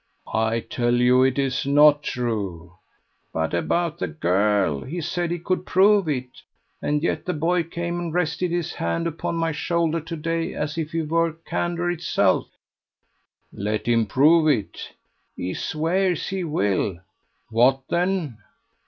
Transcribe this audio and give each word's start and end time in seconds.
"I 0.33 0.61
tell 0.61 0.95
you 0.95 1.21
it 1.21 1.37
is 1.37 1.63
not 1.63 2.01
true." 2.01 2.73
"But 3.31 3.53
about 3.53 3.99
the 3.99 4.07
girl? 4.07 4.79
He 4.81 4.99
said 4.99 5.29
he 5.29 5.37
could 5.37 5.63
prove 5.63 6.09
it. 6.09 6.41
And 6.81 7.03
yet 7.03 7.23
the 7.25 7.35
boy 7.35 7.61
came 7.61 7.99
and 7.99 8.11
rested 8.11 8.49
his 8.49 8.73
hand 8.73 9.05
upon 9.05 9.35
my 9.35 9.51
shoulder 9.51 10.01
to 10.01 10.17
day 10.17 10.55
as 10.55 10.75
if 10.75 10.89
he 10.91 11.03
were 11.03 11.33
candour 11.45 11.91
itself." 11.91 12.47
"Let 13.53 13.85
him 13.85 14.07
prove 14.07 14.47
it." 14.47 14.91
"He 15.35 15.53
swears 15.53 16.29
he 16.29 16.43
will." 16.43 16.97
"What 17.51 17.81
then?" 17.87 18.39